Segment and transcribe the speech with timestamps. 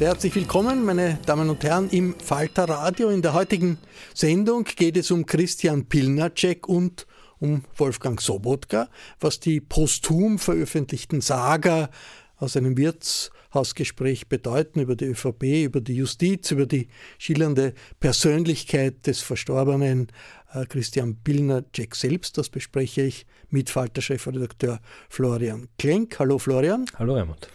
[0.00, 3.10] Sehr herzlich willkommen, meine Damen und Herren, im Falter Radio.
[3.10, 3.76] In der heutigen
[4.14, 7.06] Sendung geht es um Christian Pilnacek und
[7.38, 8.88] um Wolfgang Sobotka,
[9.20, 11.90] was die posthum veröffentlichten Saga
[12.38, 16.88] aus einem Wirtshausgespräch bedeuten über die ÖVP, über die Justiz, über die
[17.18, 20.08] schillernde Persönlichkeit des verstorbenen
[20.54, 22.38] äh, Christian Pilnacek selbst.
[22.38, 24.80] Das bespreche ich mit Falter-Chefredakteur
[25.10, 26.18] Florian Klenk.
[26.18, 26.86] Hallo Florian.
[26.98, 27.48] Hallo Raimund.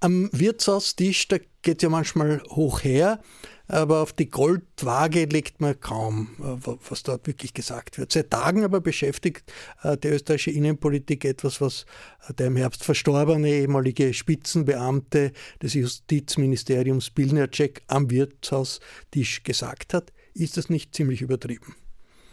[0.00, 3.20] Am Wirtshaustisch, da geht ja manchmal hoch her,
[3.66, 8.12] aber auf die Goldwaage legt man kaum, äh, was dort wirklich gesagt wird.
[8.12, 11.84] Seit Tagen aber beschäftigt äh, die österreichische Innenpolitik etwas, was
[12.28, 15.32] äh, der im Herbst verstorbene ehemalige Spitzenbeamte
[15.62, 20.12] des Justizministeriums Bilnercek am Wirtshaustisch gesagt hat.
[20.32, 21.74] Ist das nicht ziemlich übertrieben?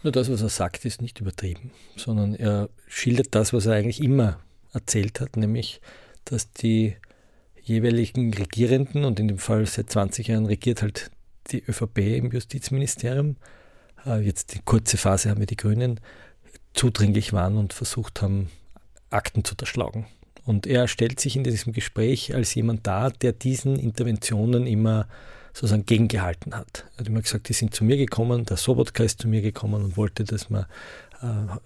[0.02, 4.00] Nur das, was er sagt, ist nicht übertrieben, sondern er schildert das, was er eigentlich
[4.00, 4.38] immer
[4.72, 5.80] erzählt hat, nämlich,
[6.24, 6.96] dass die
[7.66, 11.10] jeweiligen Regierenden, und in dem Fall seit 20 Jahren regiert halt
[11.50, 13.36] die ÖVP im Justizministerium,
[14.06, 16.00] äh, jetzt die kurze Phase haben wir die Grünen,
[16.74, 18.50] zudringlich waren und versucht haben,
[19.10, 20.06] Akten zu erschlagen.
[20.44, 25.08] Und er stellt sich in diesem Gespräch als jemand dar, der diesen Interventionen immer
[25.56, 26.84] sozusagen gegengehalten hat.
[26.96, 29.82] Er hat immer gesagt, die sind zu mir gekommen, der Sobotka ist zu mir gekommen
[29.82, 30.66] und wollte, dass man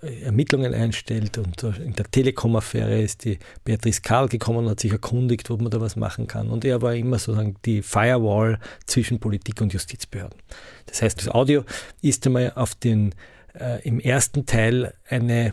[0.03, 1.39] äh, Ermittlungen einstellt.
[1.39, 5.73] Und in der Telekom-Affäre ist die Beatrice Karl gekommen und hat sich erkundigt, ob man
[5.73, 6.51] da was machen kann.
[6.51, 10.39] Und er war immer sozusagen die Firewall zwischen Politik und Justizbehörden.
[10.87, 11.65] Das heißt, das Audio
[12.01, 13.12] ist einmal auf den,
[13.59, 15.53] äh, im ersten Teil eine,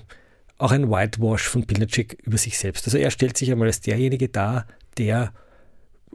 [0.59, 2.85] auch ein Whitewash von Pilnacek über sich selbst.
[2.85, 4.67] Also er stellt sich einmal als derjenige dar,
[4.99, 5.33] der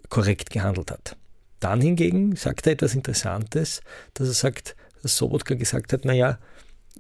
[0.08, 1.16] korrekt gehandelt hat.
[1.62, 3.82] Dann hingegen sagt er etwas Interessantes,
[4.14, 6.38] dass er sagt, dass Sobotka gesagt hat, naja,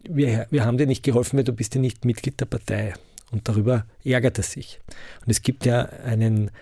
[0.08, 2.94] wir, wir haben dir nicht geholfen, weil du bist ja nicht Mitglied der Partei.
[3.32, 4.80] Und darüber ärgert er sich.
[5.24, 6.52] Und es gibt ja einen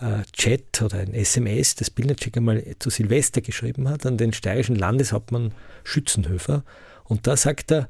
[0.00, 4.76] äh, Chat oder ein SMS, das Bildnercheck einmal zu Silvester geschrieben hat, an den steirischen
[4.76, 5.52] Landeshauptmann
[5.82, 6.62] Schützenhöfer.
[7.04, 7.88] Und da sagt er,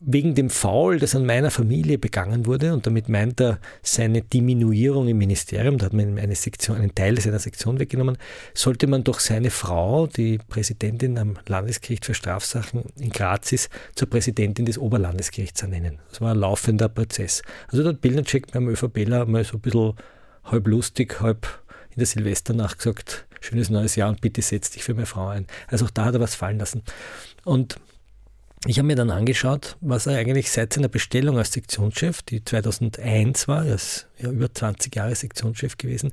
[0.00, 5.08] wegen dem Foul, das an meiner Familie begangen wurde, und damit meint er seine Diminuierung
[5.08, 8.18] im Ministerium, da hat man eine Sektion, einen Teil seiner Sektion weggenommen,
[8.52, 14.10] sollte man doch seine Frau, die Präsidentin am Landesgericht für Strafsachen in Graz ist, zur
[14.10, 15.98] Präsidentin des Oberlandesgerichts ernennen.
[16.10, 17.42] Das war ein laufender Prozess.
[17.68, 19.94] Also da hat Bildnercheck beim ÖVPler mal so ein bisschen
[20.44, 21.46] halb lustig, halb
[21.90, 25.46] in der Silvesternacht gesagt, schönes neues Jahr und bitte setz dich für meine Frau ein.
[25.68, 26.82] Also auch da hat er was fallen lassen.
[27.44, 27.76] Und
[28.66, 33.48] ich habe mir dann angeschaut, was er eigentlich seit seiner Bestellung als Sektionschef, die 2001
[33.48, 36.10] war, ist ja über 20 Jahre Sektionschef gewesen,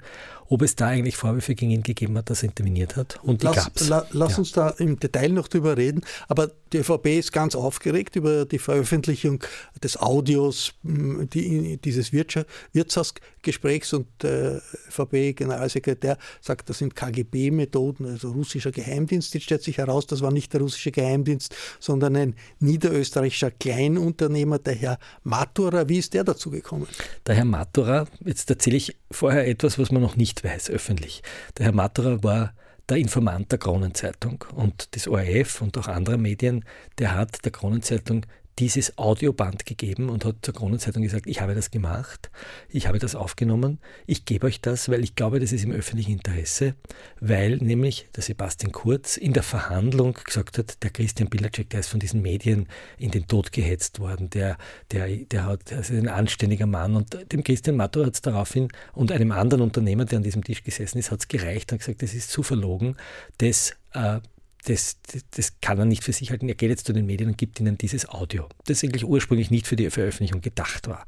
[0.49, 3.19] ob es da eigentlich Vorwürfe gegen ihn gegeben hat, dass er interveniert hat.
[3.23, 3.87] Und die gab es.
[3.89, 4.37] La, lass ja.
[4.39, 6.01] uns da im Detail noch drüber reden.
[6.27, 9.43] Aber die ÖVP ist ganz aufgeregt über die Veröffentlichung
[9.81, 19.33] des Audios die, dieses Wirtshausgesprächs und der ÖVP-Generalsekretär sagt, das sind KGB-Methoden, also russischer Geheimdienst.
[19.33, 24.75] Jetzt stellt sich heraus, das war nicht der russische Geheimdienst, sondern ein niederösterreichischer Kleinunternehmer, der
[24.75, 25.87] Herr Matura.
[25.87, 26.87] Wie ist der dazu gekommen?
[27.25, 27.92] Der Herr Matura,
[28.25, 31.21] jetzt erzähle ich vorher etwas, was man noch nicht weiß öffentlich.
[31.57, 32.53] Der Herr Matura war
[32.89, 36.65] der Informant der Kronenzeitung und des ORF und auch anderer Medien,
[36.97, 38.25] der hat der Kronenzeitung
[38.59, 42.29] dieses Audioband gegeben und hat zur Kronenzeitung gesagt, ich habe das gemacht,
[42.69, 46.13] ich habe das aufgenommen, ich gebe euch das, weil ich glaube, das ist im öffentlichen
[46.13, 46.75] Interesse,
[47.19, 51.89] weil nämlich der Sebastian Kurz in der Verhandlung gesagt hat, der Christian Bilacek, der ist
[51.89, 52.67] von diesen Medien
[52.97, 54.57] in den Tod gehetzt worden, der,
[54.91, 58.67] der, der, hat, der ist ein anständiger Mann und dem Christian Matter hat es daraufhin
[58.93, 62.03] und einem anderen Unternehmer, der an diesem Tisch gesessen ist, hat es gereicht und gesagt,
[62.03, 62.97] das ist zu verlogen,
[63.37, 64.19] das äh,
[64.63, 64.97] das,
[65.31, 66.47] das, kann er nicht für sich halten.
[66.47, 69.67] Er geht jetzt zu den Medien und gibt ihnen dieses Audio, das eigentlich ursprünglich nicht
[69.67, 71.05] für die Veröffentlichung gedacht war.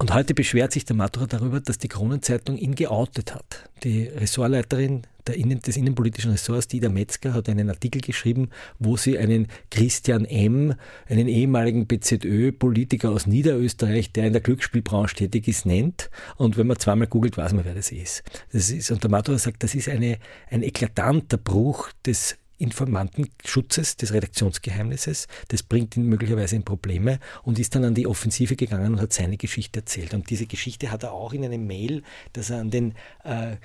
[0.00, 3.68] Und heute beschwert sich der Matura darüber, dass die Kronenzeitung ihn geoutet hat.
[3.82, 5.02] Die Ressortleiterin
[5.34, 10.74] Innen, des innenpolitischen Ressorts, Dieter Metzger, hat einen Artikel geschrieben, wo sie einen Christian M.,
[11.06, 16.10] einen ehemaligen BZÖ-Politiker aus Niederösterreich, der in der Glücksspielbranche tätig ist, nennt.
[16.36, 18.22] Und wenn man zweimal googelt, weiß man, wer das ist.
[18.52, 20.18] Das ist und der Matura sagt, das ist eine,
[20.50, 25.26] ein eklatanter Bruch des Informantenschutzes, des Redaktionsgeheimnisses.
[25.48, 29.12] Das bringt ihn möglicherweise in Probleme und ist dann an die Offensive gegangen und hat
[29.12, 30.14] seine Geschichte erzählt.
[30.14, 32.02] Und diese Geschichte hat er auch in einem Mail,
[32.32, 32.94] das er an den
[33.24, 33.56] äh,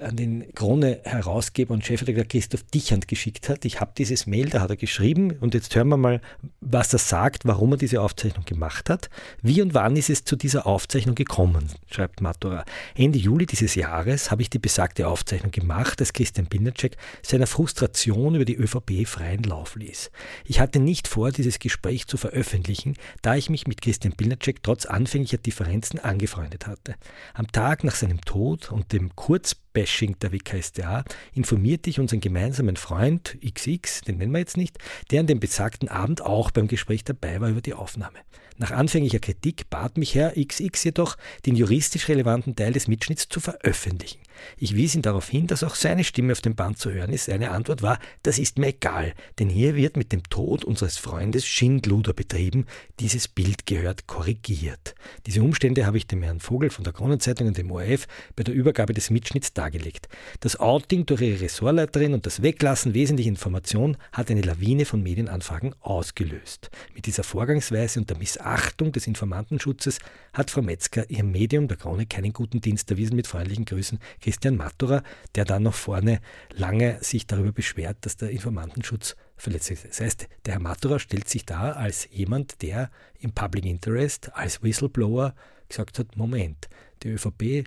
[0.00, 3.64] an den Krone-Herausgeber und Chefredakteur Christoph Dichand geschickt hat.
[3.64, 6.20] Ich habe dieses Mail, da hat er geschrieben und jetzt hören wir mal,
[6.60, 9.10] was er sagt, warum er diese Aufzeichnung gemacht hat.
[9.42, 12.64] Wie und wann ist es zu dieser Aufzeichnung gekommen, schreibt Matura.
[12.94, 18.34] Ende Juli dieses Jahres habe ich die besagte Aufzeichnung gemacht, als Christian Binderczek seiner Frustration
[18.34, 20.10] über die ÖVP freien Lauf ließ.
[20.44, 24.86] Ich hatte nicht vor, dieses Gespräch zu veröffentlichen, da ich mich mit Christian Binderczek trotz
[24.86, 26.94] anfänglicher Differenzen angefreundet hatte.
[27.34, 31.04] Am Tag nach seinem Tod und dem Kurz Bashing der WKStA
[31.34, 34.78] informierte ich unseren gemeinsamen Freund XX, den nennen wir jetzt nicht,
[35.10, 38.18] der an dem besagten Abend auch beim Gespräch dabei war über die Aufnahme.
[38.56, 41.16] Nach anfänglicher Kritik bat mich Herr XX jedoch,
[41.46, 44.18] den juristisch relevanten Teil des Mitschnitts zu veröffentlichen.
[44.56, 47.26] Ich wies ihn darauf hin, dass auch seine Stimme auf dem Band zu hören ist.
[47.26, 51.46] Seine Antwort war, das ist mir egal, denn hier wird mit dem Tod unseres Freundes
[51.46, 52.66] Schindluder betrieben.
[53.00, 54.94] Dieses Bild gehört korrigiert.
[55.26, 58.06] Diese Umstände habe ich dem Herrn Vogel von der Kronenzeitung und dem ORF
[58.36, 60.08] bei der Übergabe des Mitschnitts dargelegt.
[60.40, 65.74] Das Outing durch ihre Ressortleiterin und das Weglassen wesentlicher Informationen hat eine Lawine von Medienanfragen
[65.80, 66.70] ausgelöst.
[66.94, 69.98] Mit dieser Vorgangsweise und der Missachtung Achtung des Informantenschutzes
[70.32, 73.16] hat Frau Metzger ihrem Medium der Krone keinen guten Dienst erwiesen.
[73.16, 73.98] Mit freundlichen Grüßen
[74.28, 75.02] Christian Matura,
[75.36, 76.20] der dann noch vorne
[76.52, 79.86] lange sich darüber beschwert, dass der Informantenschutz verletzt ist.
[79.86, 82.90] Das heißt, der Herr Matura stellt sich da als jemand, der
[83.20, 85.34] im Public Interest, als Whistleblower
[85.66, 86.68] gesagt hat, Moment,
[87.02, 87.66] die ÖVP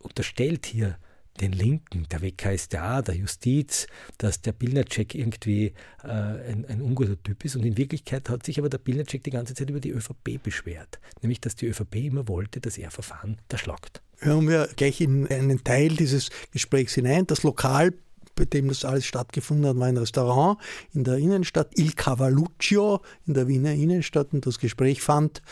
[0.00, 0.96] unterstellt hier
[1.38, 7.44] den Linken, der WKStA, der Justiz, dass der Pilnacek irgendwie äh, ein, ein unguter Typ
[7.44, 7.56] ist.
[7.56, 10.98] Und in Wirklichkeit hat sich aber der Pilnacek die ganze Zeit über die ÖVP beschwert.
[11.20, 14.00] Nämlich, dass die ÖVP immer wollte, dass er Verfahren erschlagt.
[14.20, 17.26] Hören wir gleich in einen Teil dieses Gesprächs hinein.
[17.26, 17.92] Das Lokal
[18.38, 20.58] bei dem das alles stattgefunden hat, war ein Restaurant
[20.94, 25.42] in der Innenstadt, Il Cavalluccio in der Wiener Innenstadt und das Gespräch fand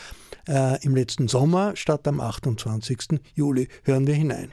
[0.47, 3.19] äh, im letzten Sommer statt am 28.
[3.35, 3.67] Juli.
[3.83, 4.51] Hören wir hinein.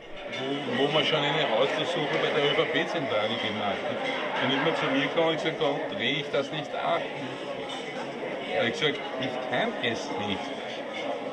[0.76, 3.96] Wo, wo wir schon eine Hausdurchsuchung bei der ÖVP-Zentrale gemacht hat.
[4.42, 7.00] Wenn immer zu mir kommen und gesagt, warum drehe ich das nicht ab?
[8.52, 10.63] Da habe ich gesagt, ich kann es nicht.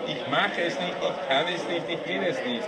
[0.07, 2.67] Ich mache es nicht, ich kann es nicht, ich will es nicht.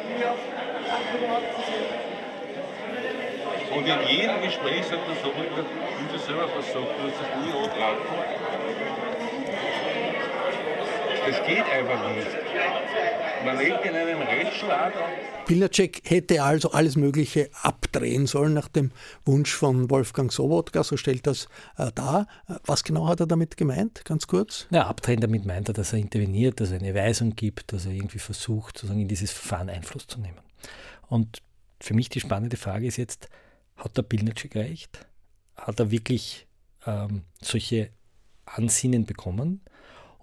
[3.76, 7.52] Und in jedem Gespräch sagt er so, wenn du selber versucht, du hast das nie
[7.52, 9.13] antragen.
[11.26, 12.28] Das geht einfach nicht.
[13.46, 14.94] Man lebt in einem Rechtsstaat.
[15.46, 18.92] Pilnacek hätte also alles Mögliche abdrehen sollen nach dem
[19.26, 22.28] Wunsch von Wolfgang Sobotka, so stellt das äh, dar.
[22.66, 24.68] Was genau hat er damit gemeint, ganz kurz?
[24.72, 27.92] Ja, abdrehen damit meint er, dass er interveniert, dass er eine Weisung gibt, dass er
[27.92, 30.40] irgendwie versucht, sozusagen in dieses Verfahren Einfluss zu nehmen.
[31.10, 31.42] Und
[31.82, 33.30] für mich die spannende Frage ist jetzt,
[33.76, 35.06] hat der Pilnacek recht?
[35.58, 36.48] Hat er wirklich
[36.86, 37.90] ähm, solche
[38.46, 39.62] Ansinnen bekommen?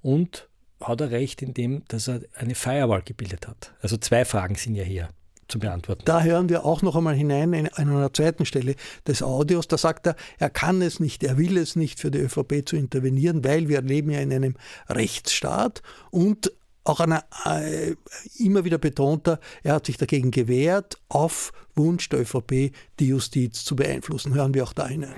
[0.02, 0.48] Und
[0.80, 3.72] hat er recht in dem, dass er eine Firewall gebildet hat?
[3.80, 5.08] Also zwei Fragen sind ja hier
[5.50, 6.02] zu beantworten.
[6.04, 9.68] Da hören wir auch noch einmal hinein in, einer zweiten Stelle des Audios.
[9.68, 12.76] Da sagt er, er kann es nicht, er will es nicht für die ÖVP zu
[12.76, 14.56] intervenieren, weil wir leben ja in einem
[14.88, 16.52] Rechtsstaat und
[16.84, 17.94] auch einer, äh,
[18.38, 23.76] immer wieder betonter, er hat sich dagegen gewehrt, auf Wunsch der ÖVP die Justiz zu
[23.76, 24.34] beeinflussen.
[24.34, 25.14] Hören wir auch da hinein.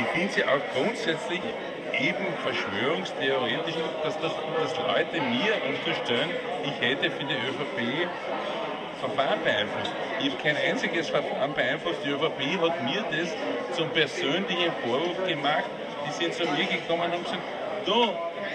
[0.00, 1.40] Ich finde sie auch grundsätzlich
[2.02, 6.30] eben verschwörungstheoretisch, dass, das, dass Leute mir unterstellen,
[6.64, 8.08] ich hätte für die ÖVP
[9.00, 9.92] Verfahren beeinflusst.
[10.20, 11.98] Ich habe kein einziges Verfahren beeinflusst.
[12.04, 13.34] Die ÖVP hat mir das
[13.76, 15.64] zum persönlichen Vorwurf gemacht.
[16.06, 17.42] Die sind zu mir gekommen und haben gesagt,
[17.84, 18.08] du,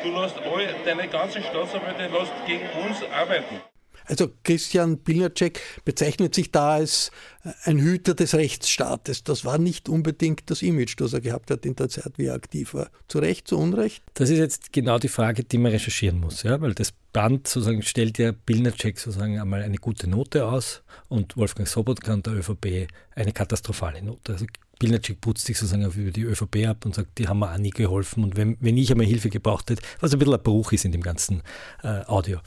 [0.03, 3.61] du lässt alle, deine ganzen Staatsanwälte lässt gegen uns arbeiten.
[4.07, 7.11] Also Christian Pilnacek bezeichnet sich da als
[7.43, 9.23] äh, ein Hüter des Rechtsstaates.
[9.23, 12.33] Das war nicht unbedingt das Image, das er gehabt hat in der Zeit, wie er
[12.33, 12.89] aktiv war.
[13.07, 14.03] Zu Recht, zu Unrecht?
[14.13, 16.59] Das ist jetzt genau die Frage, die man recherchieren muss, ja?
[16.61, 21.67] weil das Band sozusagen stellt ja Pilnacek sozusagen einmal eine gute Note aus und Wolfgang
[21.67, 24.33] Sobotka und der ÖVP eine katastrophale Note.
[24.33, 24.45] Also
[24.79, 27.71] Pilnacek putzt sich sozusagen über die ÖVP ab und sagt, die haben mir auch nie
[27.71, 30.85] geholfen und wenn, wenn ich einmal Hilfe gebraucht hätte, was ein bisschen ein Bruch ist
[30.85, 31.41] in dem ganzen
[31.83, 32.39] äh, Audio.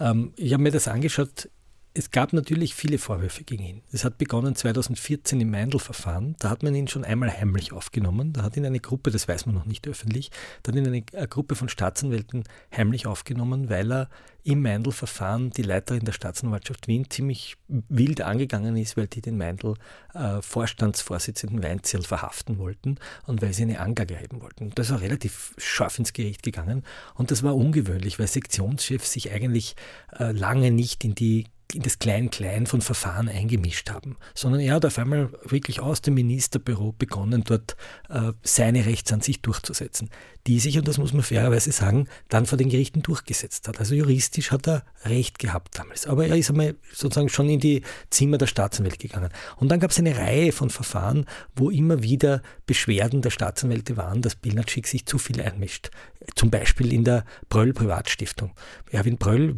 [0.00, 1.48] Ähm, ich habe mir das angeschaut,
[1.94, 3.82] es gab natürlich viele Vorwürfe gegen ihn.
[3.92, 6.36] Es hat begonnen 2014 im Meindl-Verfahren.
[6.38, 8.32] Da hat man ihn schon einmal heimlich aufgenommen.
[8.32, 10.30] Da hat ihn eine Gruppe, das weiß man noch nicht öffentlich,
[10.62, 12.44] da hat ihn eine, Gruppe von Staatsanwälten
[12.74, 14.08] heimlich aufgenommen, weil er
[14.44, 21.62] im Meindl-Verfahren die Leiterin der Staatsanwaltschaft Wien ziemlich wild angegangen ist, weil die den Meindl-Vorstandsvorsitzenden
[21.62, 24.70] äh, Weinzierl verhaften wollten und weil sie eine Anklage erheben wollten.
[24.74, 26.82] Das ist auch relativ scharf ins Gericht gegangen
[27.14, 29.76] und das war ungewöhnlich, weil Sektionschefs sich eigentlich
[30.18, 34.84] äh, lange nicht in die in das Klein-Klein von Verfahren eingemischt haben, sondern er hat
[34.84, 37.76] auf einmal wirklich aus dem Ministerbüro begonnen, dort
[38.08, 40.10] äh, seine Rechtsansicht durchzusetzen,
[40.46, 43.78] die sich, und das muss man fairerweise sagen, dann vor den Gerichten durchgesetzt hat.
[43.78, 46.06] Also juristisch hat er Recht gehabt damals.
[46.06, 49.30] Aber er ist einmal sozusagen schon in die Zimmer der Staatsanwälte gegangen.
[49.56, 54.22] Und dann gab es eine Reihe von Verfahren, wo immer wieder Beschwerden der Staatsanwälte waren,
[54.22, 55.90] dass Pilnatschik sich zu viel einmischt.
[56.34, 58.52] Zum Beispiel in der Pröll Privatstiftung.
[58.90, 59.54] Erwin Pröll,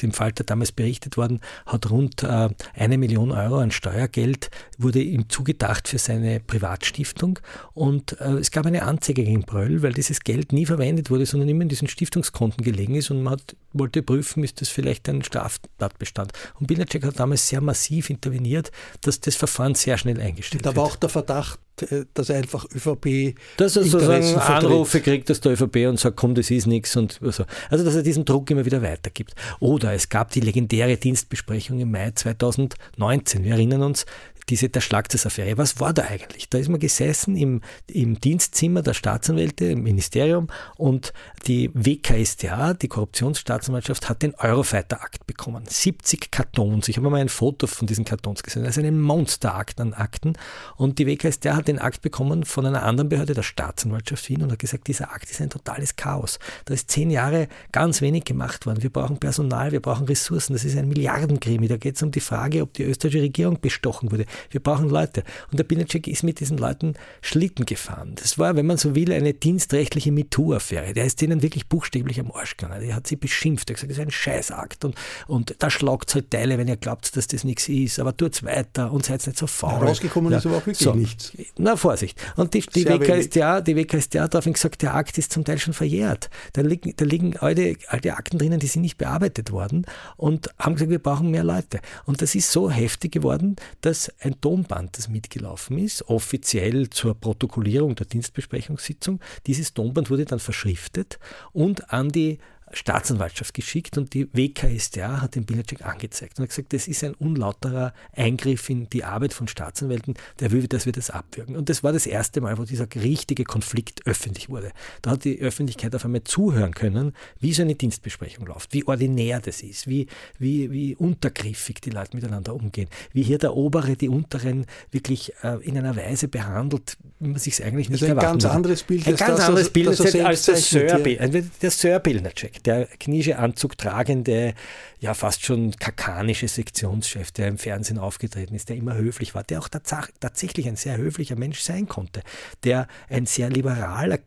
[0.00, 5.28] im Falter damals berichtet worden, hat rund äh, eine Million Euro an Steuergeld, wurde ihm
[5.28, 7.38] zugedacht für seine Privatstiftung.
[7.74, 11.48] Und äh, es gab eine Anzeige gegen Pröll, weil dieses Geld nie verwendet wurde, sondern
[11.48, 15.22] immer in diesen Stiftungskonten gelegen ist und man hat, wollte prüfen, ist das vielleicht ein
[15.22, 16.32] Straftatbestand.
[16.58, 18.70] Und Bilnacek hat damals sehr massiv interveniert,
[19.02, 20.74] dass das Verfahren sehr schnell eingestellt wird.
[20.74, 25.40] Da war auch der Verdacht, äh, dass einfach ÖVP dass er sozusagen Anrufe kriegt aus
[25.40, 27.44] der ÖVP und sagt, komm, das ist nichts und so.
[27.70, 29.34] Also dass er diesen Druck immer wieder weitergibt.
[29.60, 33.44] Oder es gab die legendäre Dienstbesprechung im Mai 2019.
[33.44, 34.06] Wir erinnern uns,
[34.48, 35.58] diese der Schlagzeilaffäre.
[35.58, 36.48] Was war da eigentlich?
[36.48, 41.12] Da ist man gesessen im, im Dienstzimmer der Staatsanwälte im Ministerium und
[41.46, 45.64] die WKStA, die Korruptionsstaatsanwaltschaft, hat den Eurofighter-Akt bekommen.
[45.66, 46.88] 70 Kartons.
[46.88, 48.64] Ich habe mal ein Foto von diesen Kartons gesehen.
[48.64, 50.34] Das ist ein Monsterakt an Akten.
[50.76, 54.52] Und die WKStA hat den Akt bekommen von einer anderen Behörde, der Staatsanwaltschaft Wien, und
[54.52, 56.38] hat gesagt, dieser Akt ist ein totales Chaos.
[56.64, 58.82] Da ist zehn Jahre ganz wenig gemacht worden.
[58.82, 60.52] Wir brauchen Personal, wir brauchen Ressourcen.
[60.52, 61.68] Das ist ein Milliardenkrimi.
[61.68, 64.26] Da geht es um die Frage, ob die österreichische Regierung bestochen wurde.
[64.50, 65.24] Wir brauchen Leute.
[65.50, 68.12] Und der Binacek ist mit diesen Leuten Schlitten gefahren.
[68.16, 70.92] Das war, wenn man so will, eine dienstrechtliche MeToo-Affäre.
[70.94, 72.80] Der ist denen wirklich buchstäblich am Arsch gegangen.
[72.80, 73.70] Der hat sie beschimpft.
[73.70, 74.84] Er hat gesagt, das ist ein Scheißakt.
[74.84, 74.94] Und,
[75.26, 77.98] und da schlagt halt Teile, wenn ihr glaubt, dass das nichts ist.
[77.98, 79.84] Aber tut's weiter und seid nicht so faul.
[79.86, 80.38] rausgekommen ja.
[80.38, 80.94] ist aber auch wirklich so.
[80.94, 81.32] nichts.
[81.56, 82.20] Na, Vorsicht.
[82.36, 85.74] Und die, die WKStA, die WKStA hat daraufhin gesagt, der Akt ist zum Teil schon
[85.74, 86.30] verjährt.
[86.52, 90.74] Da liegen, da liegen alte, alte Akten drinnen, die sind nicht bearbeitet worden und haben
[90.74, 91.80] gesagt, wir brauchen mehr Leute.
[92.04, 97.94] Und das ist so heftig geworden, dass ein Tonband, das mitgelaufen ist, offiziell zur Protokollierung
[97.94, 99.20] der Dienstbesprechungssitzung.
[99.46, 101.18] Dieses Tonband wurde dann verschriftet
[101.52, 102.38] und an die
[102.72, 107.14] Staatsanwaltschaft geschickt und die WKStA hat den Bilacek angezeigt und hat gesagt, das ist ein
[107.14, 111.56] unlauterer Eingriff in die Arbeit von Staatsanwälten, der will, dass wir das abwürgen.
[111.56, 114.72] Und das war das erste Mal, wo dieser richtige Konflikt öffentlich wurde.
[115.02, 119.40] Da hat die Öffentlichkeit auf einmal zuhören können, wie so eine Dienstbesprechung läuft, wie ordinär
[119.40, 120.06] das ist, wie,
[120.38, 125.62] wie, wie untergriffig die Leute miteinander umgehen, wie hier der Obere die Unteren wirklich äh,
[125.62, 128.28] in einer Weise behandelt, wie man sich es eigentlich nicht erwartet.
[128.28, 131.28] ein ganz anderes Bild, ein ganz das, anderes Bild als, als der Sir, ja.
[131.28, 134.54] der Sir Bilnacek der knische Anzug tragende,
[135.00, 139.60] ja fast schon kakanische Sektionschef, der im Fernsehen aufgetreten ist, der immer höflich war, der
[139.60, 142.22] auch tatsächlich ein sehr höflicher Mensch sein konnte,
[142.64, 144.18] der ein sehr liberaler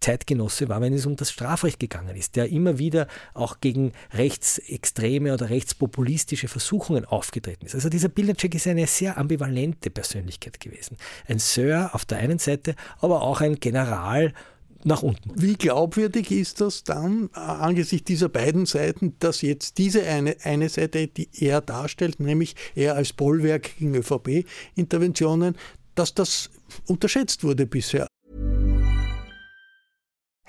[0.00, 5.32] Zeitgenosse war, wenn es um das Strafrecht gegangen ist, der immer wieder auch gegen rechtsextreme
[5.32, 7.74] oder rechtspopulistische Versuchungen aufgetreten ist.
[7.74, 10.96] Also dieser Bildercheck ist eine sehr ambivalente Persönlichkeit gewesen.
[11.28, 14.34] Ein Sir auf der einen Seite, aber auch ein General
[14.84, 15.30] nach unten.
[15.34, 20.68] Wie glaubwürdig ist das dann äh, angesichts dieser beiden Seiten, dass jetzt diese eine, eine
[20.68, 25.56] Seite, die er darstellt, nämlich er als Bollwerk gegen ÖVP-Interventionen,
[25.94, 26.50] dass das
[26.86, 28.06] unterschätzt wurde bisher?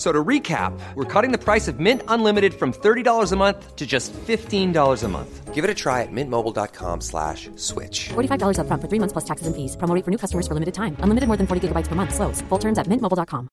[0.00, 3.86] So to recap, we're cutting the price of Mint Unlimited from $30 a month to
[3.86, 5.54] just $15 a month.
[5.54, 8.08] Give it a try at mintmobile.com slash switch.
[8.08, 9.76] $45 upfront for three months plus taxes and fees.
[9.76, 10.96] Promo for new customers for limited time.
[11.04, 12.14] Unlimited more than 40 gigabytes per month.
[12.14, 12.40] Slows.
[12.48, 13.48] Full terms at mintmobile.com.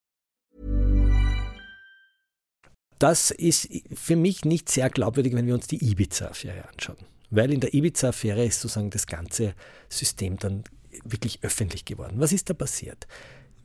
[2.99, 6.97] Das ist für mich nicht sehr glaubwürdig, wenn wir uns die Ibiza-Affäre anschauen.
[7.29, 9.53] Weil in der Ibiza-Affäre ist sozusagen das ganze
[9.89, 10.63] System dann
[11.03, 12.15] wirklich öffentlich geworden.
[12.19, 13.05] Was ist da passiert?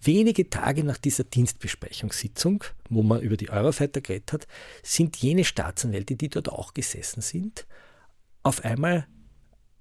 [0.05, 4.47] Wenige Tage nach dieser Dienstbesprechungssitzung, wo man über die Eurofighter geredet hat,
[4.83, 7.67] sind jene Staatsanwälte, die dort auch gesessen sind,
[8.43, 9.07] auf einmal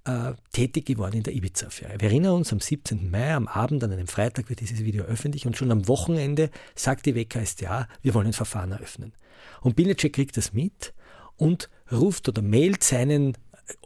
[0.06, 2.00] äh, tätig geworden in der Ibiza-Affäre.
[2.00, 3.10] Wir erinnern uns, am 17.
[3.10, 7.08] Mai, am Abend, an einem Freitag wird dieses Video öffentlich und schon am Wochenende sagt
[7.08, 9.14] die WKStA, wir wollen ein Verfahren eröffnen.
[9.62, 10.94] Und Billecek kriegt das mit
[11.36, 13.38] und ruft oder mailt seinen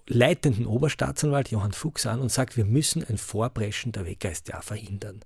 [0.08, 5.22] leitenden Oberstaatsanwalt Johann Fuchs an und sagt, wir müssen ein Vorpreschen der WKStA verhindern.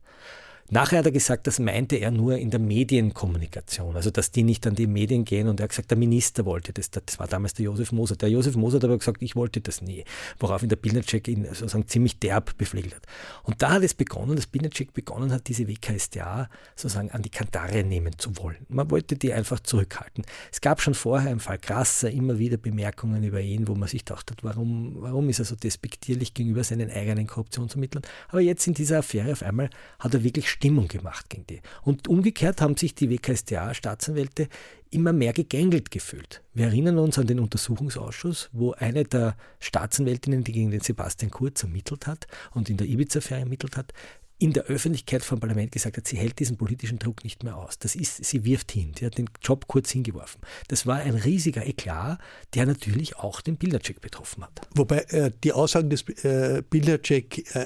[0.71, 4.67] Nachher hat er gesagt, das meinte er nur in der Medienkommunikation, also dass die nicht
[4.67, 6.91] an die Medien gehen und er hat gesagt, der Minister wollte das.
[6.91, 8.15] Das war damals der Josef Moser.
[8.15, 10.03] Der Josef Moser hat aber gesagt, ich wollte das nie,
[10.39, 13.03] worauf ihn der Bilnacek ihn sozusagen ziemlich derb beflegelt hat.
[13.43, 17.83] Und da hat es begonnen, dass Bilnacek begonnen hat, diese WKStA sozusagen an die Kantare
[17.83, 18.57] nehmen zu wollen.
[18.67, 20.23] Man wollte die einfach zurückhalten.
[20.51, 24.05] Es gab schon vorher im Fall Krasser immer wieder Bemerkungen über ihn, wo man sich
[24.05, 28.03] dachte, warum, warum ist er so despektierlich gegenüber seinen eigenen Korruptionsermittlern.
[28.27, 31.61] Aber jetzt in dieser Affäre auf einmal hat er wirklich Stimmung gemacht gegen die.
[31.83, 34.49] Und umgekehrt haben sich die WKStA-Staatsanwälte
[34.89, 36.43] immer mehr gegängelt gefühlt.
[36.53, 41.63] Wir erinnern uns an den Untersuchungsausschuss, wo eine der Staatsanwältinnen, die gegen den Sebastian Kurz
[41.63, 43.93] ermittelt hat und in der Ibiza-Affäre ermittelt hat,
[44.39, 47.77] in der Öffentlichkeit vom Parlament gesagt hat, sie hält diesen politischen Druck nicht mehr aus.
[47.77, 48.93] Das ist, sie wirft hin.
[48.97, 50.41] Sie hat den Job kurz hingeworfen.
[50.69, 52.19] Das war ein riesiger Eklat,
[52.53, 54.61] der natürlich auch den Bildercheck betroffen hat.
[54.73, 57.65] Wobei äh, die Aussagen des äh, Bildercheck äh,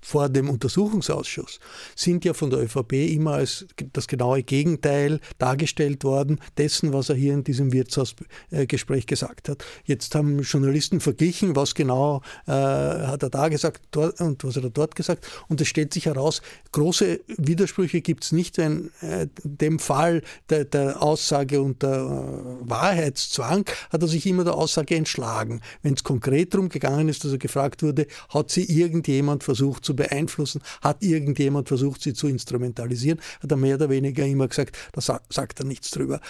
[0.00, 1.60] vor dem Untersuchungsausschuss
[1.94, 7.16] sind ja von der ÖVP immer als das genaue Gegenteil dargestellt worden dessen, was er
[7.16, 9.64] hier in diesem Wirtshausgespräch gesagt hat.
[9.84, 14.70] Jetzt haben Journalisten verglichen, was genau äh, hat er da gesagt und was hat er
[14.70, 15.26] dort gesagt.
[15.48, 16.42] Und es stellt sich heraus,
[16.72, 23.64] große Widersprüche gibt es nicht, wenn äh, dem Fall der, der Aussage unter äh, Wahrheitszwang
[23.90, 25.60] hat er sich immer der Aussage entschlagen.
[25.82, 29.94] Wenn es konkret darum gegangen ist, dass er gefragt wurde, hat sie irgendjemand versucht zu
[29.94, 35.00] beeinflussen, hat irgendjemand versucht, sie zu instrumentalisieren, hat er mehr oder weniger immer gesagt, da
[35.00, 36.20] sagt er nichts drüber.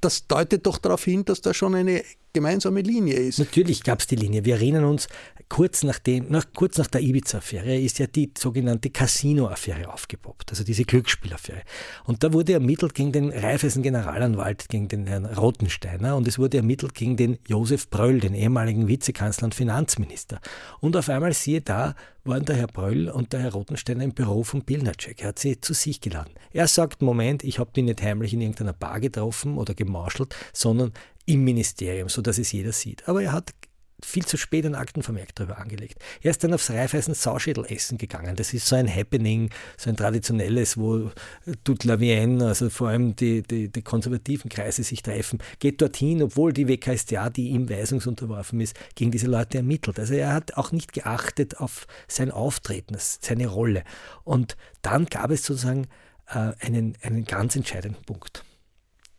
[0.00, 2.02] Das deutet doch darauf hin, dass da schon eine
[2.32, 3.38] gemeinsame Linie ist.
[3.38, 4.44] Natürlich gab es die Linie.
[4.44, 5.08] Wir erinnern uns,
[5.48, 10.64] kurz nach, dem, nach, kurz nach der Ibiza-Affäre ist ja die sogenannte Casino-Affäre aufgepoppt, also
[10.64, 11.62] diese Glücksspielaffäre.
[12.04, 16.56] Und da wurde ermittelt gegen den Raiffeisen Generalanwalt, gegen den Herrn Rotensteiner und es wurde
[16.58, 20.40] ermittelt gegen den Josef Bröll, den ehemaligen Vizekanzler und Finanzminister.
[20.80, 24.44] Und auf einmal siehe da, waren der Herr Bröll und der Herr Rotensteiner im Büro
[24.44, 25.22] von Pilnacek.
[25.22, 26.32] Er hat sie zu sich geladen.
[26.52, 30.92] Er sagt, Moment, ich habe die nicht heimlich in irgendeiner Bar getroffen oder gemauschelt, sondern
[31.26, 33.08] im Ministerium, sodass es jeder sieht.
[33.08, 33.52] Aber er hat
[34.04, 35.98] viel zu spät ein Aktenvermerk darüber angelegt.
[36.20, 38.36] Er ist dann aufs Reifeisen Sauschädelessen gegangen.
[38.36, 41.10] Das ist so ein Happening, so ein traditionelles, wo
[41.64, 46.22] toute la Vienne, also vor allem die, die, die, konservativen Kreise sich treffen, geht dorthin,
[46.22, 49.98] obwohl die WKStA, die ihm weisungsunterworfen ist, gegen diese Leute ermittelt.
[49.98, 53.84] Also er hat auch nicht geachtet auf sein Auftreten, seine Rolle.
[54.24, 55.86] Und dann gab es sozusagen
[56.28, 58.44] äh, einen, einen ganz entscheidenden Punkt.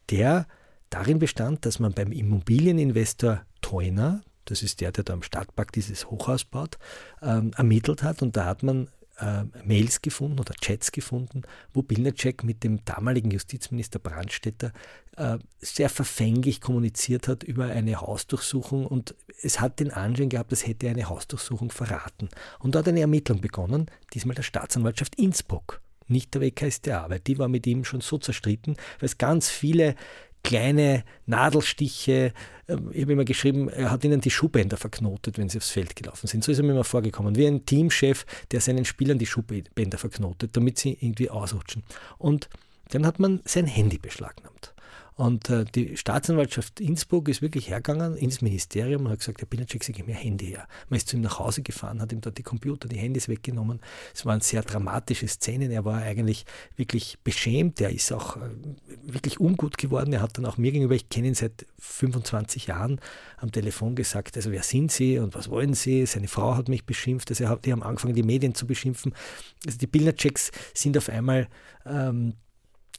[0.09, 0.47] Der
[0.93, 6.09] darin bestand, dass man beim Immobilieninvestor Teuner, das ist der, der da am Stadtpark dieses
[6.09, 6.77] Hochhaus baut,
[7.21, 12.43] ähm, ermittelt hat und da hat man äh, Mails gefunden oder Chats gefunden, wo Bilnacek
[12.43, 14.71] mit dem damaligen Justizminister Brandstätter
[15.17, 20.67] äh, sehr verfänglich kommuniziert hat über eine Hausdurchsuchung und es hat den Anschein gehabt, als
[20.67, 22.29] hätte eine Hausdurchsuchung verraten.
[22.59, 27.39] Und da hat eine Ermittlung begonnen, diesmal der Staatsanwaltschaft Innsbruck nicht der WKStA, weil die
[27.39, 29.95] war mit ihm schon so zerstritten, weil es ganz viele
[30.43, 32.33] kleine Nadelstiche.
[32.67, 35.95] Ähm, ich habe immer geschrieben, er hat ihnen die Schuhbänder verknotet, wenn sie aufs Feld
[35.95, 36.43] gelaufen sind.
[36.43, 40.55] So ist er mir immer vorgekommen, wie ein Teamchef, der seinen Spielern die Schuhbänder verknotet,
[40.55, 41.83] damit sie irgendwie ausrutschen.
[42.17, 42.49] Und
[42.89, 44.72] dann hat man sein Handy beschlagnahmt.
[45.15, 49.83] Und äh, die Staatsanwaltschaft Innsbruck ist wirklich hergegangen ins Ministerium und hat gesagt, Herr Pinacek,
[49.83, 50.67] Sie geben mir Handy her.
[50.89, 53.79] Man ist zu ihm nach Hause gefahren, hat ihm dort die Computer, die Handys weggenommen.
[54.13, 55.71] Es waren sehr dramatische Szenen.
[55.71, 56.45] Er war eigentlich
[56.75, 57.79] wirklich beschämt.
[57.81, 58.41] Er ist auch äh,
[59.03, 60.13] wirklich ungut geworden.
[60.13, 62.99] Er hat dann auch mir gegenüber, ich kenne ihn seit 25 Jahren,
[63.37, 66.05] am Telefon gesagt, also wer sind Sie und was wollen Sie?
[66.05, 67.29] Seine Frau hat mich beschimpft.
[67.29, 69.13] Also die haben angefangen, die Medien zu beschimpfen.
[69.65, 71.47] Also die Bilderchecks sind auf einmal
[71.85, 72.33] ähm,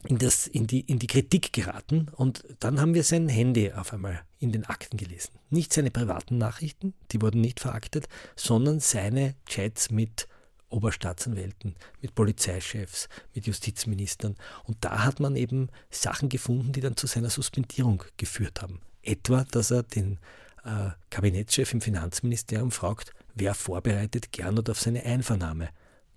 [0.03, 3.93] in, das, in, die, in die Kritik geraten und dann haben wir sein Handy auf
[3.93, 5.31] einmal in den Akten gelesen.
[5.49, 10.27] Nicht seine privaten Nachrichten, die wurden nicht veraktet, sondern seine Chats mit
[10.69, 14.35] Oberstaatsanwälten, mit Polizeichefs, mit Justizministern.
[14.65, 18.81] Und da hat man eben Sachen gefunden, die dann zu seiner Suspendierung geführt haben.
[19.01, 20.19] Etwa, dass er den
[20.63, 25.69] äh, Kabinettschef im Finanzministerium fragt, wer vorbereitet Gernot auf seine Einvernahme.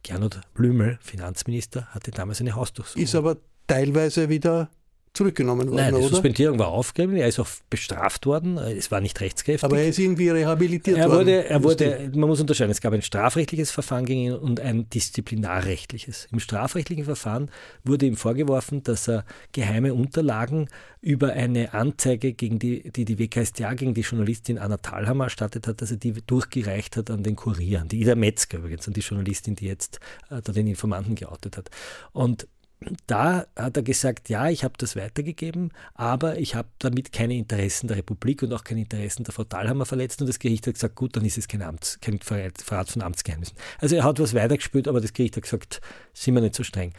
[0.03, 3.03] Gernot Blümel, Finanzminister, hatte damals eine Hausdurchsuchung.
[3.03, 3.37] Ist aber
[3.69, 4.71] teilweise wieder
[5.19, 6.11] zurückgenommen worden, Nein, die oder?
[6.11, 9.65] Suspendierung war aufgegeben, er ist auch bestraft worden, es war nicht rechtskräftig.
[9.65, 11.19] Aber er ist irgendwie rehabilitiert er worden.
[11.19, 14.89] wurde, er wurde, man muss unterscheiden, es gab ein strafrechtliches Verfahren gegen ihn und ein
[14.91, 16.29] disziplinarrechtliches.
[16.31, 17.51] Im strafrechtlichen Verfahren
[17.85, 20.69] wurde ihm vorgeworfen, dass er geheime Unterlagen
[21.01, 25.83] über eine Anzeige, gegen die, die die WKStA gegen die Journalistin Anna Thalhammer erstattet hat,
[25.83, 29.01] dass er die durchgereicht hat an den Kurier, an die Ida Metzger übrigens, an die
[29.01, 30.01] Journalistin, die jetzt
[30.31, 31.71] äh, da den Informanten geoutet hat.
[32.13, 32.47] Und
[33.07, 37.89] da hat er gesagt, ja, ich habe das weitergegeben, aber ich habe damit keine Interessen
[37.89, 39.45] der Republik und auch keine Interessen der Frau
[39.85, 40.21] verletzt.
[40.21, 43.57] Und das Gericht hat gesagt, gut, dann ist es kein, Amts, kein Verrat von Amtsgeheimnissen.
[43.79, 45.81] Also er hat was weitergespült, aber das Gericht hat gesagt,
[46.13, 46.93] sind wir nicht so streng.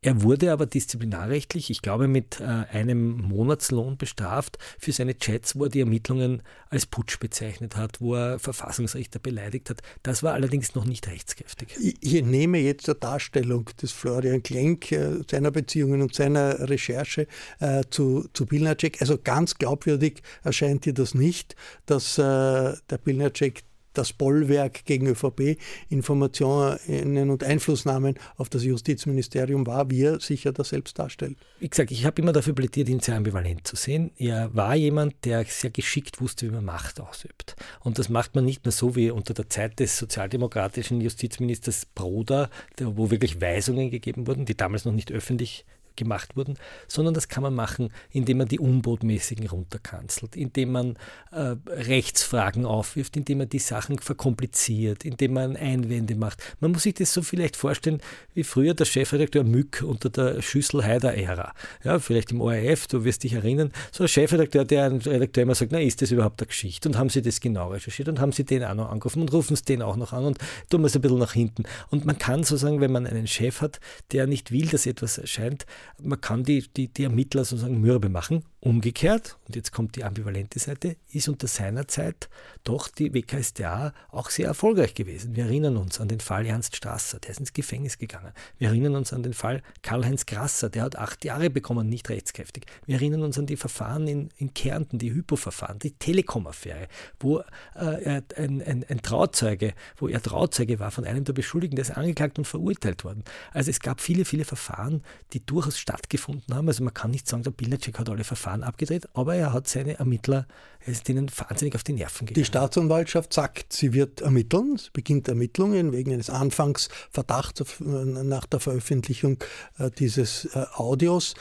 [0.00, 5.64] Er wurde aber disziplinarrechtlich, ich glaube, mit äh, einem Monatslohn bestraft für seine Chats, wo
[5.64, 9.80] er die Ermittlungen als Putsch bezeichnet hat, wo er Verfassungsrichter beleidigt hat.
[10.04, 11.76] Das war allerdings noch nicht rechtskräftig.
[12.00, 17.26] Ich, nehme jetzt der Darstellung des Florian Klenk, äh, seiner Beziehungen und seiner Recherche
[17.58, 21.56] äh, zu, zu Pilnacek, also ganz glaubwürdig erscheint dir das nicht,
[21.86, 23.64] dass äh, der Pilnacek
[23.98, 25.58] das Bollwerk gegen ÖVP,
[25.90, 31.36] Informationen und Einflussnahmen auf das Justizministerium war, wie er sich ja das selbst darstellt.
[31.58, 34.12] Wie gesagt, ich habe immer dafür plädiert, ihn sehr ambivalent zu sehen.
[34.16, 37.56] Er war jemand, der sehr geschickt wusste, wie man Macht ausübt.
[37.80, 42.50] Und das macht man nicht nur so wie unter der Zeit des sozialdemokratischen Justizministers Broder,
[42.78, 45.66] wo wirklich Weisungen gegeben wurden, die damals noch nicht öffentlich
[45.98, 46.54] gemacht wurden,
[46.86, 50.96] sondern das kann man machen, indem man die Unbotmäßigen runterkanzelt, indem man
[51.32, 56.42] äh, Rechtsfragen aufwirft, indem man die Sachen verkompliziert, indem man Einwände macht.
[56.60, 58.00] Man muss sich das so vielleicht vorstellen,
[58.34, 61.52] wie früher der Chefredakteur Mück unter der Schüssel-Haider-Ära.
[61.84, 65.54] Ja, vielleicht im ORF, du wirst dich erinnern, so ein Chefredakteur, der ein Redakteur immer
[65.54, 66.88] sagt, na, ist das überhaupt eine Geschichte?
[66.88, 69.56] Und haben Sie das genau recherchiert und haben Sie den auch noch angerufen und rufen
[69.56, 70.38] Sie den auch noch an und
[70.70, 71.64] tun es ein bisschen nach hinten.
[71.90, 73.80] Und man kann sozusagen, wenn man einen Chef hat,
[74.12, 75.66] der nicht will, dass etwas erscheint,
[76.00, 78.44] man kann die, die, die Ermittler sozusagen mürbe machen.
[78.60, 82.28] Umgekehrt, und jetzt kommt die ambivalente Seite, ist unter seiner Zeit
[82.64, 85.36] doch die WKStA auch sehr erfolgreich gewesen.
[85.36, 88.32] Wir erinnern uns an den Fall Ernst Strasser, der ist ins Gefängnis gegangen.
[88.58, 92.66] Wir erinnern uns an den Fall Karl-Heinz Grasser, der hat acht Jahre bekommen, nicht rechtskräftig.
[92.84, 96.88] Wir erinnern uns an die Verfahren in, in Kärnten, die Hypo-Verfahren, die Telekom-Affäre,
[97.20, 97.38] wo
[97.76, 101.96] äh, ein, ein, ein Trauzeuge, wo er Trauzeuge war von einem der Beschuldigten, der ist
[101.96, 103.22] angeklagt und verurteilt worden.
[103.52, 106.68] Also es gab viele, viele Verfahren, die durchaus stattgefunden haben.
[106.68, 109.98] Also man kann nicht sagen, der Bildercheck hat alle Verfahren abgedreht, aber er hat seine
[109.98, 110.46] Ermittler,
[110.80, 112.42] er ist denen wahnsinnig auf die Nerven gegangen.
[112.42, 118.60] Die Staatsanwaltschaft sagt, sie wird ermitteln, es beginnt Ermittlungen wegen eines Anfangsverdachts auf, nach der
[118.60, 119.38] Veröffentlichung
[119.78, 121.34] äh, dieses äh, Audios.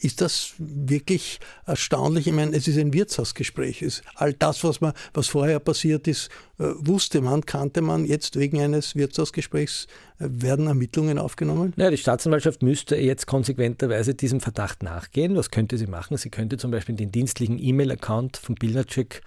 [0.00, 2.26] Ist das wirklich erstaunlich?
[2.26, 3.82] Ich meine, es ist ein Wirtshausgespräch.
[3.82, 6.28] Es, all das, was, man, was vorher passiert ist,
[6.58, 8.04] äh, wusste man, kannte man.
[8.04, 9.86] Jetzt wegen eines Wirtshausgesprächs
[10.18, 11.72] äh, werden Ermittlungen aufgenommen?
[11.76, 15.36] Ja, die Staatsanwaltschaft müsste jetzt konsequenterweise diesem Verdacht nachgehen.
[15.36, 16.16] Was könnte sie machen?
[16.16, 19.22] Sie könnte zum Beispiel den dienstlichen E-Mail-Account von Bilnacek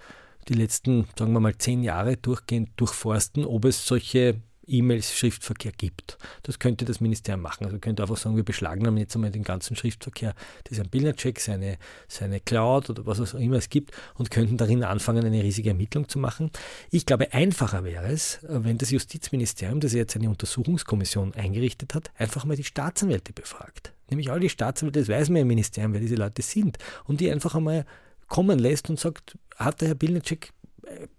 [0.48, 6.18] die letzten, sagen wir mal, zehn Jahre durchgehend durchforsten, ob es solche E-Mails, Schriftverkehr gibt.
[6.42, 7.64] Das könnte das Ministerium machen.
[7.64, 10.34] Also könnte einfach sagen, wir beschlagnahmen jetzt einmal den ganzen Schriftverkehr,
[10.70, 15.24] ein Bildercheck, seine, seine Cloud oder was auch immer es gibt und könnten darin anfangen,
[15.24, 16.50] eine riesige Ermittlung zu machen.
[16.90, 22.44] Ich glaube, einfacher wäre es, wenn das Justizministerium, das jetzt eine Untersuchungskommission eingerichtet hat, einfach
[22.44, 23.92] mal die Staatsanwälte befragt.
[24.10, 27.30] Nämlich all die Staatsanwälte, das weiß man im Ministerium, wer diese Leute sind, und die
[27.30, 27.84] einfach einmal
[28.28, 30.52] kommen lässt und sagt, hat der Herr Bilnacek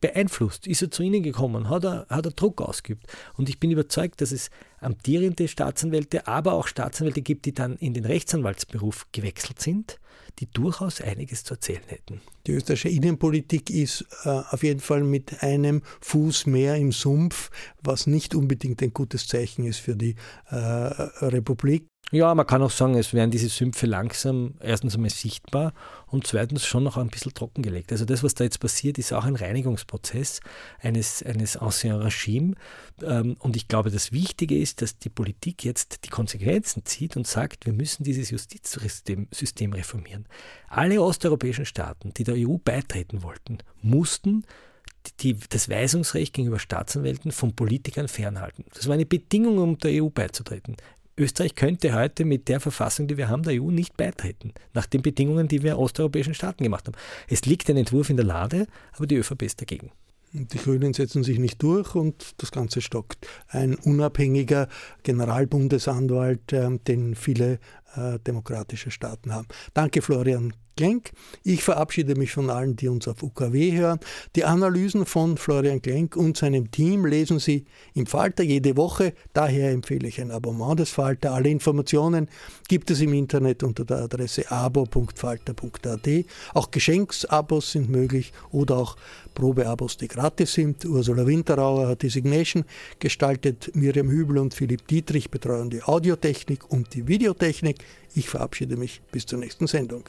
[0.02, 0.68] beeinflusst?
[0.68, 1.70] Ist er zu Ihnen gekommen?
[1.70, 3.06] Hat er, hat er Druck ausgeübt?
[3.38, 7.94] Und ich bin überzeugt, dass es amtierende Staatsanwälte, aber auch Staatsanwälte gibt, die dann in
[7.94, 10.00] den Rechtsanwaltsberuf gewechselt sind,
[10.40, 12.22] die durchaus einiges zu erzählen hätten.
[12.48, 17.50] Die österreichische Innenpolitik ist äh, auf jeden Fall mit einem Fuß mehr im Sumpf,
[17.82, 20.16] was nicht unbedingt ein gutes Zeichen ist für die
[20.50, 21.88] äh, Republik.
[22.12, 25.74] Ja, man kann auch sagen, es werden diese Sümpfe langsam erstens einmal sichtbar
[26.08, 27.91] und zweitens schon noch ein bisschen trockengelegt.
[27.91, 30.39] Also das, was da jetzt passiert, ist auch ein Reinigungsprozess
[30.80, 32.56] eines, eines Ancien Regime.
[33.04, 37.28] Ähm, und ich glaube, das Wichtige ist, dass die Politik jetzt die Konsequenzen zieht und
[37.28, 40.26] sagt, wir müssen dieses Justizsystem System reformieren.
[40.67, 44.45] Alle osteuropäischen Staaten, die der EU beitreten wollten, mussten
[45.22, 48.65] die, das Weisungsrecht gegenüber Staatsanwälten von Politikern fernhalten.
[48.74, 50.76] Das war eine Bedingung, um der EU beizutreten.
[51.20, 55.02] Österreich könnte heute mit der Verfassung, die wir haben, der EU nicht beitreten, nach den
[55.02, 56.98] Bedingungen, die wir osteuropäischen Staaten gemacht haben.
[57.28, 59.92] Es liegt ein Entwurf in der Lade, aber die ÖVP ist dagegen.
[60.32, 63.28] Die Grünen setzen sich nicht durch und das Ganze stockt.
[63.48, 64.68] Ein unabhängiger
[65.02, 67.60] Generalbundesanwalt, äh, den viele
[67.96, 69.48] äh, demokratische Staaten haben.
[69.74, 71.12] Danke, Florian Klenk.
[71.44, 74.00] Ich verabschiede mich von allen, die uns auf UKW hören.
[74.38, 77.65] Die Analysen von Florian Klenk und seinem Team lesen Sie
[77.96, 79.12] im Falter jede Woche.
[79.34, 81.34] Daher empfehle ich ein Abonnement des Falter.
[81.34, 82.30] Alle Informationen
[82.70, 86.08] gibt es im Internet unter der Adresse abo.falter.at.
[86.54, 88.96] Auch Geschenksabos sind möglich oder auch
[89.34, 90.86] Probeabos, die gratis sind.
[90.86, 92.63] Ursula Winterauer hat die Signation
[93.00, 93.70] gestaltet.
[93.74, 97.84] Miriam Hübel und Philipp Dietrich betreuen die Audiotechnik und die Videotechnik.
[98.15, 100.06] Ich verabschiede mich bis zur nächsten Sendung.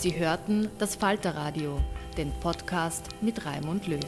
[0.00, 1.78] Sie hörten das Falterradio,
[2.16, 4.00] den Podcast mit Raimund Löw.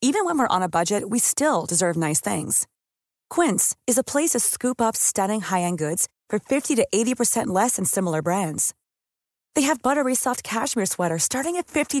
[0.00, 2.68] Even when we're on a budget, we still deserve nice things.
[3.28, 7.74] Quince is a place to scoop up stunning high-end goods for 50 to 80% less
[7.74, 8.72] than similar brands.
[9.56, 12.00] They have buttery soft cashmere sweaters starting at $50